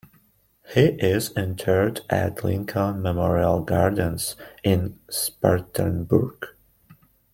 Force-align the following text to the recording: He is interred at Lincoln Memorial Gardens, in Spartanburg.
He 0.73 0.81
is 0.83 1.29
interred 1.37 2.01
at 2.09 2.43
Lincoln 2.43 3.03
Memorial 3.03 3.61
Gardens, 3.61 4.35
in 4.63 4.99
Spartanburg. 5.11 6.47